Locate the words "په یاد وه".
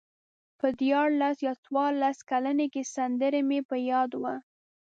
3.69-4.35